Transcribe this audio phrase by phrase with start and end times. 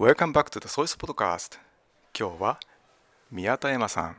[0.00, 1.58] Welcome back to the Source Podcast.
[2.18, 2.58] 今日は
[3.30, 4.16] 宮田恵馬さん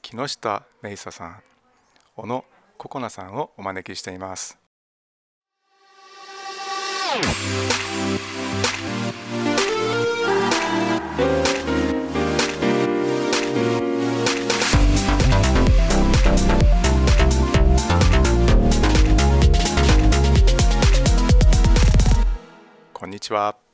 [0.00, 1.42] 木下芽衣さん
[2.16, 2.42] 小野
[2.78, 4.58] ココナさんをお招きしています。
[22.94, 23.71] こんにちは。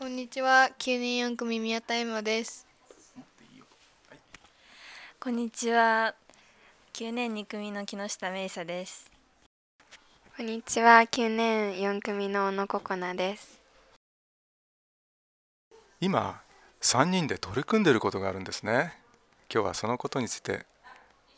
[0.00, 2.66] こんにちは、9年4組宮田恵馬です。
[5.20, 6.14] こんにちは。
[6.94, 9.10] 9年2組の木下芽衣です。
[10.38, 13.60] こんにちは、9年4組の小野ココナです。
[16.00, 16.40] 今
[16.80, 18.94] 3人で取り組んでいることがあるんですね
[19.52, 20.64] 今日はそのことについて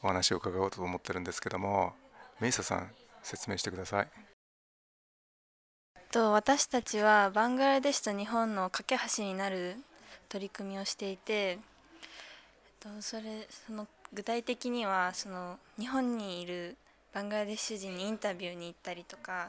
[0.05, 1.95] お話を伺おうと思ってるんですけども
[2.39, 2.93] メイサさん
[3.25, 4.32] 説明してください
[6.13, 9.77] と私たちはバングラデシュと日本の架け橋になる
[10.29, 11.59] 取り組みをしていて
[12.81, 16.77] とそれその具体的にはその日本にいる
[17.15, 19.49] バングラデシュ人にインタビューに行ったりとか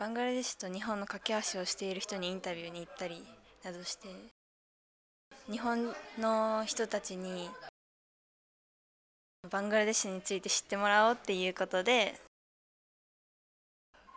[0.00, 3.22] バングラデシュと日本の架け橋をしている人にインタビューに行ったり
[3.62, 4.08] などして
[5.48, 7.48] 日本の人たちに
[9.48, 12.16] バングラデシュについて知ってもらおうっていうことで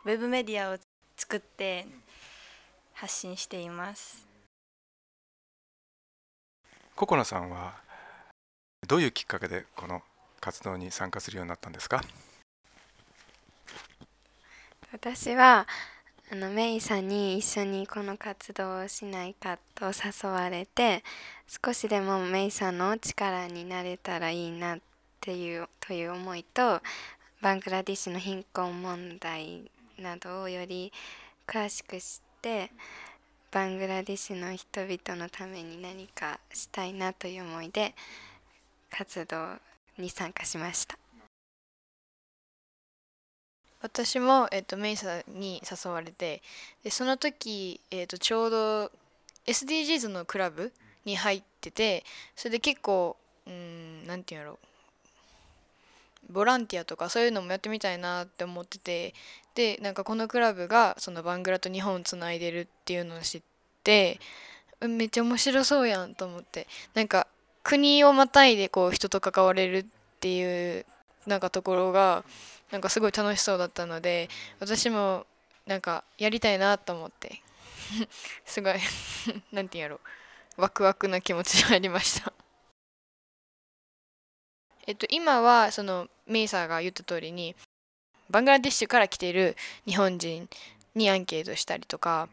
[0.05, 0.77] ウェブメディアを
[1.23, 1.87] 作って
[2.91, 4.27] 発信しています。
[6.97, 7.75] ココナさんは
[8.85, 10.01] どういうきっかけでこの
[10.41, 12.03] 活動に参加するようになったんですか？
[14.91, 15.65] 私は
[16.29, 21.05] あのメイさんに一緒にこの活動をしないかと誘われて
[21.47, 24.79] 少しでもメイさんの力になれたらいいなっ
[25.21, 26.81] ていうという思いと
[27.41, 30.91] バングラディッシュの貧困問題などをより
[31.47, 32.71] 詳しく知って
[33.51, 37.93] バングラディシュの人々のために何かしたいなという思いで
[38.89, 39.57] 活動
[39.97, 40.97] に参加しました。
[43.81, 46.41] 私も、えっと、メイサに誘われて
[46.83, 48.91] でその時、えっと、ちょうど
[49.45, 50.71] SDGs のクラブ
[51.03, 54.72] に入っててそれで結構うんなんていうんやろう
[56.29, 59.13] ボランティアとかそういうのもやってみたいなって思ってて
[59.55, 63.41] でなんかこのクラブがそのバングラと日本をつないでるっていうのを知っ
[63.83, 64.19] て
[64.81, 66.67] めっちゃ面白そうやんと思って。
[66.93, 67.27] なんか
[67.63, 69.85] 国をまたいでこう人と関われるっ
[70.19, 70.85] ていう
[71.25, 72.25] なんかところが
[72.71, 74.29] なんかすごい楽しそうだったので
[74.59, 75.25] 私も
[75.65, 77.41] なんかやりたいなと思って。
[78.45, 78.75] すごい
[79.51, 79.99] なんていうんやろ
[80.57, 82.33] ワクワクな気持ちになりました。
[84.85, 87.55] えっと今はそのメイサーが言った通りに
[88.29, 89.55] バングラディッシュから来ている
[89.85, 90.49] 日本人
[90.95, 92.27] にアンケートしたりとか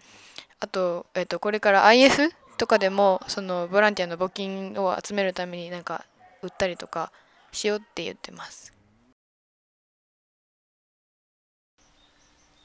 [0.59, 6.05] あと、えっと、これから IF とかでもそのボランティアの募金を集めるためになんか
[6.43, 7.13] 売ったりとか
[7.53, 8.73] しようって言ってます。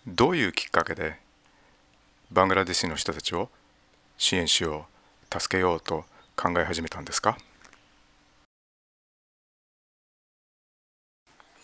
[0.07, 1.17] どういうきっかけで
[2.31, 3.50] バングラデシュの人たちを
[4.17, 4.85] 支援しよ
[5.31, 7.38] う助けようと考え始めたんですか？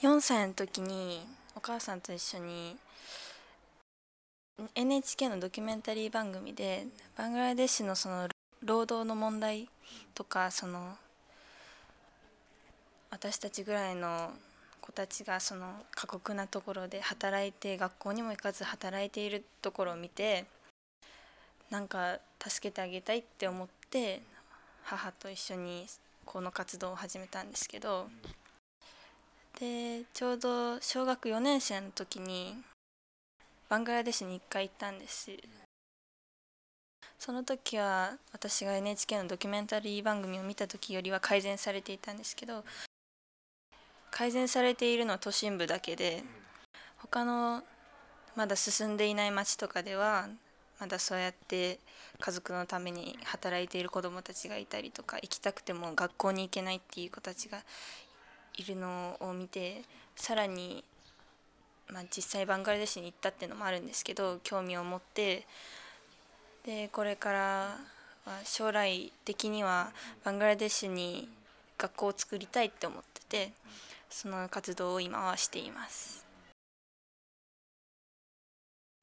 [0.01, 1.21] 4歳の時に
[1.55, 2.75] お母さんと一緒に
[4.73, 8.27] NHK のドキュメンタリー番組でバングラデシュのその
[8.63, 9.69] 労働の問題
[10.15, 10.95] とかその
[13.11, 14.31] 私たちぐらいの
[14.81, 20.45] 子たちがその過酷なところで働いて学校にも行かず働いているところを見て
[21.69, 24.23] なんか助けてあげたいって思って
[24.81, 25.85] 母と一緒に
[26.25, 28.07] この活動を始めたんですけど
[29.61, 32.55] でちょうど小学4年生の時に
[33.69, 35.29] バングラデシュに1回行ったんです。
[37.19, 42.63] その時は私が NHK のドキュメンタリー番組を見た時よりは改善されていたんですけど
[44.09, 46.23] 改善されているのは都心部だけで
[46.97, 47.61] 他の
[48.35, 50.29] まだ進んでいない町とかでは
[50.79, 51.77] まだそうやって
[52.19, 57.59] 家族のために働いている子どもたちがいたりとか行きたくても学校に行けないっていう子たちが
[58.61, 59.81] いるのを見て
[60.15, 60.83] さらに、
[61.89, 65.45] まあ、実際バングラデシュに行ったっていうのもあるんですけど興味を持って
[66.65, 67.39] でこれから
[68.25, 69.91] は将来的には
[70.23, 71.27] バングラデシュに
[71.77, 73.51] 学校を作りたいって思ってて
[74.09, 76.25] その活動を今はしています。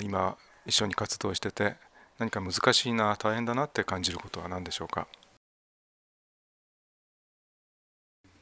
[0.01, 1.75] 今一緒に活動してて
[2.19, 5.09] 何か難しいな大変だなって感じることは何でしょうか？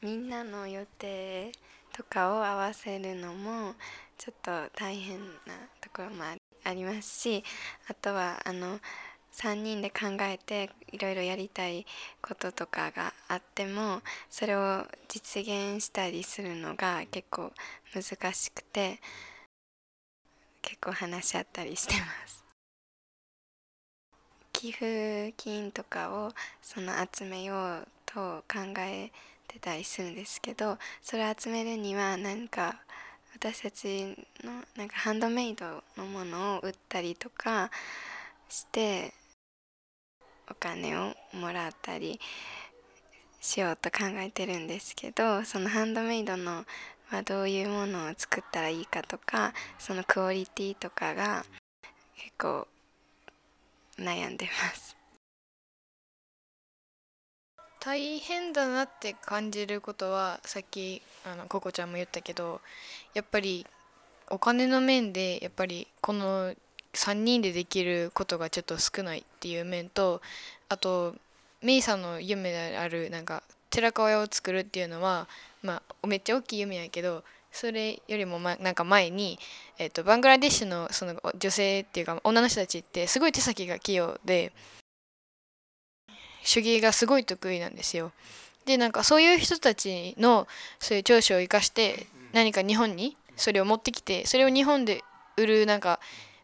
[0.01, 1.51] みんなの予定
[1.91, 3.73] とかを合わせるのも
[4.17, 6.23] ちょっと大変なところも
[6.63, 7.43] ありますし
[7.89, 8.79] あとはあの
[9.33, 11.85] 3人で考えていろいろやりたい
[12.21, 17.51] こととかがあってもそれを実現したりするのが結構
[17.93, 18.99] 難しくて
[20.61, 22.43] 結構話し合ったりしてます。
[24.53, 26.31] 寄付金とかを
[26.63, 29.11] その集めようと考え
[29.47, 32.81] てたりするんですけどそれを集めるには何か
[33.33, 37.69] 私たちのなんかハンドメイドのものを売ったりとか
[38.49, 39.13] して
[40.49, 42.19] お金をもらったり
[43.41, 46.65] しようと考えてるんですけどそのハンドメイドの
[47.09, 51.45] はどういうものを作ったらいいかとかそのクオリティとかが
[52.17, 52.67] 結構
[53.97, 54.96] 悩んでます。
[57.87, 62.59] 大変だなって感じることはさっきあのココちゃんも言ったけど
[63.13, 63.65] やっぱり
[64.29, 66.53] お金の面でやっぱりこの
[66.93, 70.21] 3人でできることがちょっと少ないっていう面と
[70.67, 71.15] あと
[71.63, 75.29] メイさんの夢であるなんか寺子屋を作るっていうのは
[75.63, 77.23] まあめっちゃ大きい夢やけど
[77.53, 79.39] それよりも、ま、なんか前に、
[79.79, 84.51] えっと、バングラデシュのその女性っていうか女の人たちってすごい手先が器用で
[86.51, 88.11] 手芸がすごい得意なんですよ。
[88.65, 90.47] でなんかそういう人たちの
[90.79, 95.03] そういう長所を生かして何か日本にそれを持ってきてそれを日本で
[95.37, 95.99] 売るなんか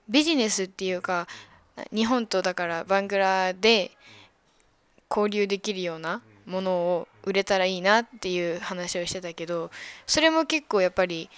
[0.07, 1.27] ビジネスっていうか
[1.93, 3.91] 日本とだからバングラで
[5.09, 9.71] 交流できるようなものを売れたらいいなっていう話をしてたけど
[10.07, 11.29] それも結構やっぱり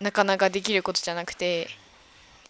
[0.00, 1.68] なかなかできることじゃなくて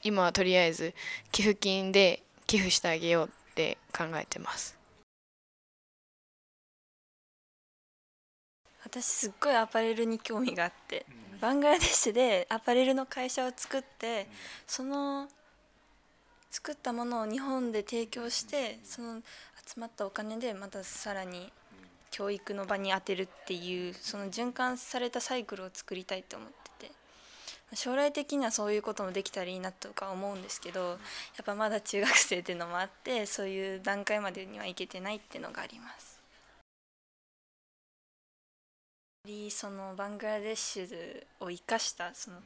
[0.03, 0.95] 今はとりあえず
[1.33, 4.77] 寄付金で寄付してあげようって考えてます
[8.95, 11.05] 私すっごいアパレルに興味があって
[11.41, 14.29] バングラデシュでアパレルの会社を作って
[14.69, 15.27] その
[16.53, 19.21] 作ったものを日本で提供してその
[19.67, 21.53] 集まったお金でまたさらに
[22.13, 26.49] 教育の場に充てるっていうその循環されたサイクルを作りたいと思っ
[26.79, 26.93] てて。
[27.73, 30.95] 将来的にはそういうこともできたらいいなとか思うんですけどや
[31.43, 36.14] っぱまだ中学生っていうのもあってそういう段階までにはいけてないっていうのがあります。
[39.51, 42.37] そのバングラデシュを生かしたその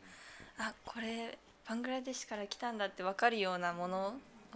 [0.58, 1.36] あこれ
[1.68, 4.12] バングラデシュから来たんだって分かるようなものを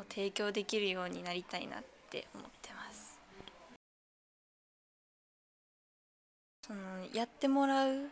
[0.08, 3.18] 提供できるようになりたいなって思ってます。
[6.64, 6.80] その
[7.12, 8.08] やってもらう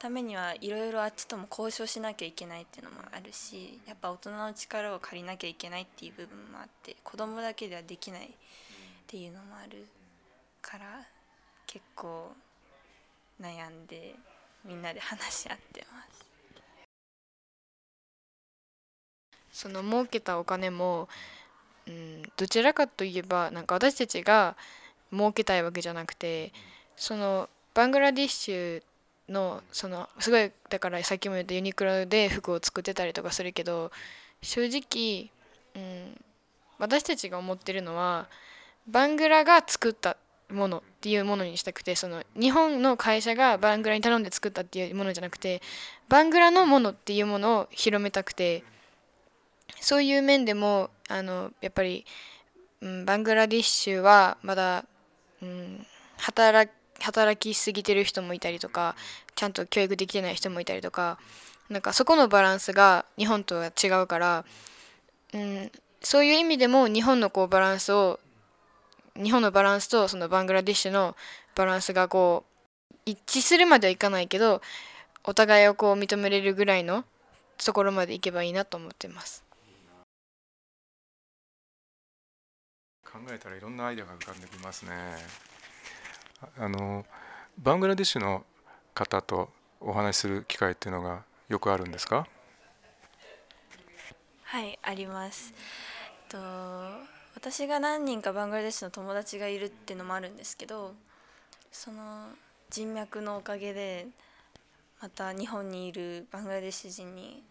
[0.00, 8.28] ためにはいろいろあっちとも交渉しなきゃいけないっていうのもあるしやっぱ大人の力を借りなきゃいけないっていう部分もあって子供だけではできないっ
[9.06, 9.86] ていうのもある
[10.60, 11.06] から
[11.68, 12.32] 結構
[13.42, 14.14] 悩んで
[14.64, 16.22] みんなで話し合ってます。
[19.52, 21.08] その儲けたお金も、
[21.86, 24.56] うん、どちらかといえばなんか私たちが
[25.12, 26.52] 儲けたいわけじゃなくて
[26.96, 28.82] そのバングラディッシュ
[29.28, 33.90] のそのすごいだからさっきも言ったユニクロで服を作ってたりとかするけど
[34.40, 35.30] 正直、
[35.76, 36.20] うん、
[36.78, 38.26] 私たちが思ってるのは
[38.88, 40.16] バングラが作った
[40.52, 45.62] ものっていうものにしたくてその日本の会社がバングラに頼んで作ったっていうものじゃなくて
[46.08, 48.64] バングラのものっていうものを広めたくて
[49.80, 52.04] そういう面でもあのやっぱり、
[52.80, 54.84] うん、バングラディッシュはまだ、
[55.42, 55.86] うん、
[56.18, 58.94] 働働きすぎてる人もいたりとか
[59.34, 61.18] ちゃんと教育できてない人もいたりとか
[61.68, 64.44] なんかそこのバランスが日本とは違うから、
[65.34, 68.20] うん、そういう意味でも日本のこうバランスを
[69.16, 71.16] 日本のバランスとそのバングラディッシュの
[71.54, 74.62] バランスがこう一致するまではいかないけど
[75.24, 77.04] お互いをこう認めれるぐらいの
[77.64, 79.44] ところまでいけばいいなと思ってます。
[83.04, 84.90] 考えたらいろんなアイデアが浮かんできますね。
[86.58, 87.04] あの
[87.58, 88.44] バングラディッシュの
[88.94, 89.50] 方と
[89.80, 92.26] お話しする機会っていうのがよくあるんですか？
[94.44, 95.52] はいあります。
[96.28, 96.38] と
[97.34, 100.94] 私が何人かバングラデシュの友達がいるっていうのもあるんですけど
[101.70, 102.26] その
[102.70, 104.06] 人脈のおかげで
[105.00, 107.42] また日本にいるバングラデシュ人に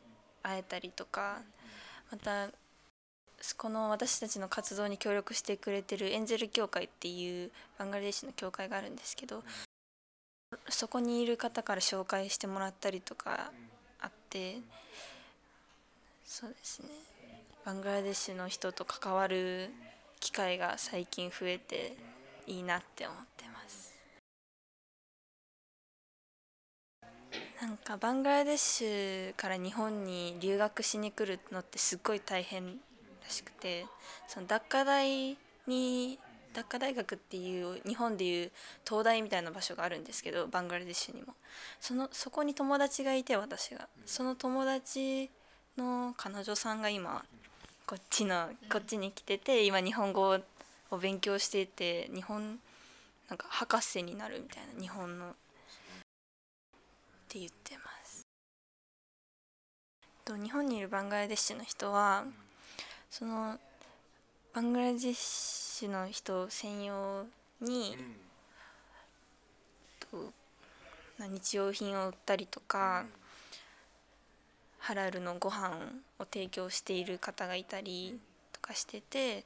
[0.44, 1.40] 会えたりとか
[2.12, 2.50] また
[3.58, 9.44] この私たちの活動に協力してくれてるエンジェル協会っていうバングラデシュの協会があるんですけど
[10.70, 13.52] そこにいる方から紹介してもらったりとか
[14.00, 14.58] あって
[16.24, 17.11] そうですね。
[17.64, 19.70] バングラデシュの人と関わる
[20.20, 21.96] 機会が最近増えて
[22.48, 23.94] いいなって思ってます。
[27.62, 33.86] なんかバングラデシュから日本に留学しに来るのってすっごい大変だしくて
[34.28, 35.38] そのダッカ大
[35.68, 36.18] に
[36.54, 38.52] ダッカ大学っていう日本でいう
[38.88, 41.36] 東大みたいな場所があるんですけどバングラデシュにも。
[41.80, 43.88] そのそこに友達がいて私が。
[44.08, 45.30] その友達
[45.78, 47.24] の彼女さんが今
[47.92, 50.40] こっちのこっちに来てて今日本語
[50.92, 52.58] を勉強していて日本
[53.28, 55.34] なんか博士になるみたいな日本のっ
[57.28, 58.22] て言ってます。
[60.24, 62.24] と日本にいるバングラデシュの人は
[63.10, 63.60] その
[64.54, 67.26] バングラデシュの人専用
[67.60, 67.98] に、
[70.00, 70.32] と
[71.20, 73.04] 日用品を売ったりとか、
[74.82, 75.70] ハラルのご飯
[76.20, 78.20] を提供している方がいたり
[78.52, 79.46] とかしてて、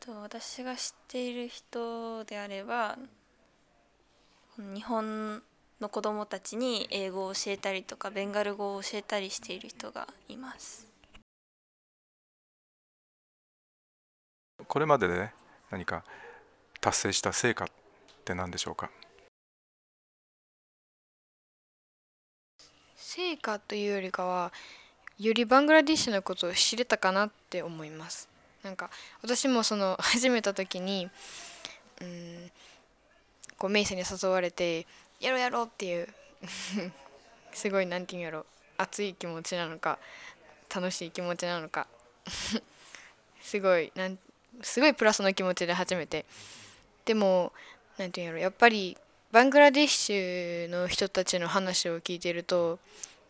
[0.00, 2.96] と私が知っている人であれば
[4.56, 5.42] 日本
[5.80, 10.86] の子どもたちに英語を教えたりとかベンガル語を教えたりしている人がいます。
[14.66, 15.34] これまでで、ね、
[15.70, 16.04] 何か
[16.80, 17.68] 達成した成果っ
[18.24, 18.90] て何でしょうか？
[23.08, 24.52] 成果というよりかは
[25.18, 28.28] よりバングラディッシュのことを知れたかなって思います。
[28.62, 28.90] なんか
[29.22, 31.08] 私もその 始めた時に
[32.02, 32.52] うん
[33.56, 34.86] こうメイさんに誘われて
[35.20, 36.08] やろうやろうっていう
[37.54, 38.44] すごいなんていうんやろ
[38.76, 39.98] 熱い気持ちなのか
[40.68, 41.86] 楽しい気持ちなのか
[43.40, 44.18] すごいなん
[44.60, 46.26] すごいプラスの気持ちで始めて
[47.06, 47.54] でも
[47.96, 48.98] なんていうんやろやっぱり
[49.30, 52.78] バングラディッシュの人たちの話を聞いてると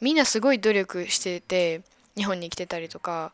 [0.00, 1.82] みんなすごい努力してて
[2.16, 3.32] 日本に来てたりとか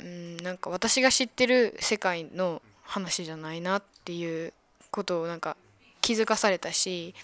[0.00, 4.54] うんなんか私が知ってる世界の話じゃないなっていう
[4.90, 5.56] ことをなんか
[6.00, 7.14] 気づかされたし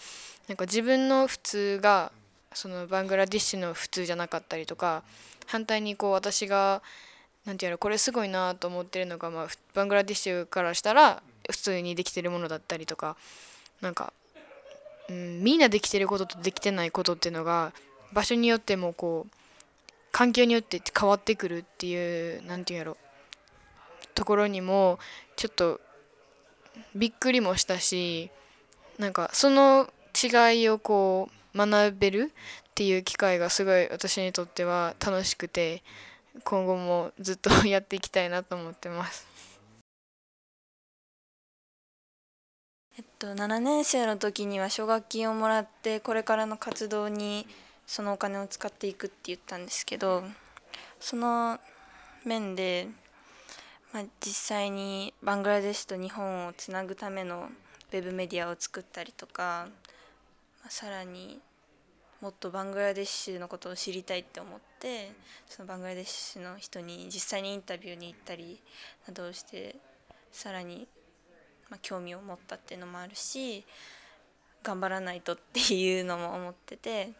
[0.47, 2.12] なんか自分の普通が
[2.52, 5.02] そのバングラディッシュの普通じゃなかったりとか
[5.47, 6.83] 反対にこう私が
[7.47, 13.17] なんていうのこれすごいなと思ってるのが、まあ、バングラディッシュからしたら普通にできてるものだったりとか
[13.81, 14.12] なんか、
[15.11, 17.73] うん、みんなできてることとできてないことっていうのが
[18.12, 19.37] 場所によってもこう
[20.12, 22.97] 環境によって変わってくるっていうなんていうんやろ
[24.14, 24.99] ところにも
[25.37, 25.81] ちょっと
[26.95, 28.31] びっくりもしたし
[28.99, 32.33] なんかその違いをこう学べる
[32.71, 35.83] っていう機会がすごい私にとっては楽しくて
[36.45, 39.26] 今後もずっと やっていきたいなと思ってます。
[43.00, 47.47] えっと、7年生の時には奨学金をもらってこれからの活動に
[47.87, 50.23] そのお金を使っていくって言ったんですけど
[51.00, 51.59] その
[52.26, 52.88] 面で、
[53.95, 57.49] まあ、実際にバングラデシュと日本をつなぐための
[57.90, 59.66] ウェブメディアを作ったりとか、
[60.61, 61.40] まあ、さらに
[62.21, 65.11] もっとバングラデシュのことを知りたいって思って
[65.49, 68.61] そのバングラデシュの人に実際にインタビューに行ったり
[69.09, 69.76] などをして
[70.30, 70.87] さらに
[71.70, 73.64] まあ、興味を持ったっていうのもあるし
[74.62, 77.12] 頑張らないとっていうのも思ってて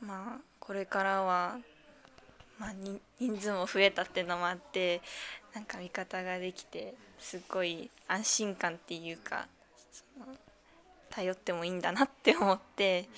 [0.00, 1.58] まあこれからは、
[2.58, 2.72] まあ、
[3.18, 5.00] 人数も増えたっていうのもあって
[5.54, 9.48] なんか味方ができてすっごい安心感っていうか
[9.90, 10.26] その
[11.10, 13.08] 頼ってもいいんだなって思って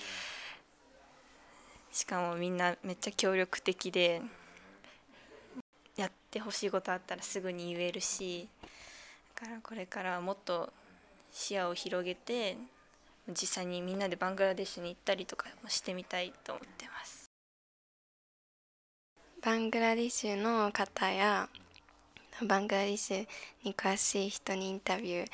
[1.91, 4.21] しかもみんなめっちゃ協力的で
[5.97, 8.47] やってほしいことあったらすぐに言えるし。
[9.39, 10.69] からこれからはもっと
[11.31, 12.57] 視野を広げて
[13.29, 17.29] 実際にみんなでバングラデシュに行ったりとかもしてみたいと思ってます。
[19.41, 21.47] バングラデシュの方や
[22.45, 23.27] バングラデシュ
[23.63, 25.25] に詳しい人にインタビュ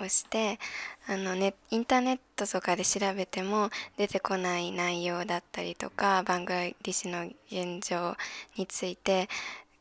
[0.00, 0.58] ーをして
[1.06, 8.16] あのねインターネットとかで調べても出てこない内容だったりとかバングラデシュの現状
[8.56, 9.28] について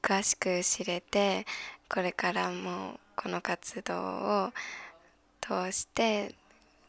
[0.03, 1.47] 詳しく知れて
[1.89, 3.93] これからもこの活動
[4.45, 4.53] を
[5.39, 6.33] 通して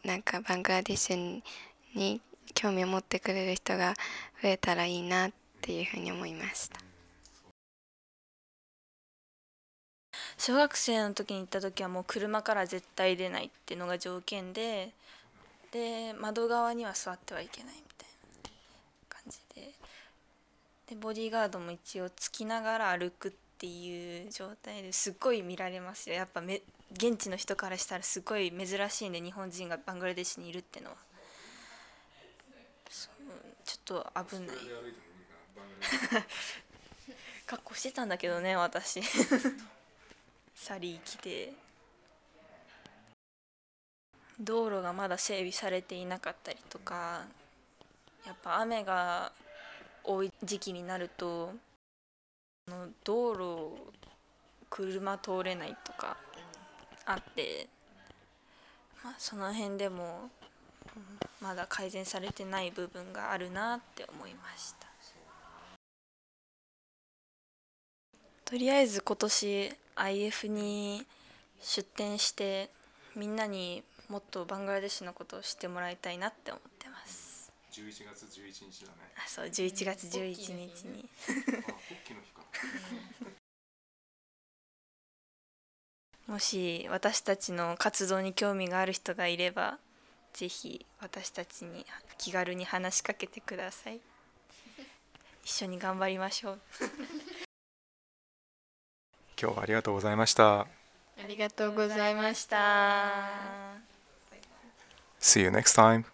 [0.04, 1.42] なんかバングラディッシュ
[1.94, 2.20] に
[2.54, 3.94] 興味を持ってくれる人が
[4.42, 6.80] 増えたらいいなっていうふうに思いました。
[10.38, 14.90] 小学生の時に行った時はもう車から絶対出ないっていうのが条件で
[15.70, 18.08] で窓側には座ってはいけないみたい
[18.44, 18.50] な
[19.08, 19.72] 感じで。
[20.88, 26.16] でボディーガードも一応つきながら歩くっていう状態ですっごい見られますよ。
[26.16, 30.96] やっぱめ現地の人からしたらすごい珍しいんで日本人がバングラデシュにいるってのは。
[32.88, 33.12] そう
[33.64, 34.56] ちょっと危ない。
[37.46, 39.00] 格好してたんだけどね私。
[40.54, 41.52] サリー着て。
[44.40, 47.22] 道路がまだ整備されていなかったりとか
[48.26, 49.30] やっぱ雨が
[50.02, 51.52] 多い時期になると
[52.68, 53.92] の道路
[54.70, 56.16] 車通れないとか
[57.04, 57.68] あって、
[59.04, 60.30] まあ、その辺でも
[61.40, 64.86] まだ改善されてない部分があるなって思いました。
[68.44, 71.06] とりあえず今年 IF に
[71.62, 72.68] 出展して
[73.16, 77.31] みんなにもっとバングラデシュのことを知ってもらいたいなって思ってます。
[77.72, 78.98] 11月11日だね。
[79.16, 80.52] あそう11月11日
[80.84, 81.40] にあ国
[82.04, 82.42] 旗の日か。
[86.32, 89.78] もし私たちの活動に興味がある人がいれば
[90.32, 91.84] ぜひ私たちに
[92.18, 94.00] 気軽に話しかけてください。
[95.44, 96.60] 一緒に頑張りましょう。
[99.40, 100.60] 今日はありがとうございました。
[100.60, 100.66] あ
[101.26, 104.42] りがとうございましたした。
[105.20, 106.04] See you next time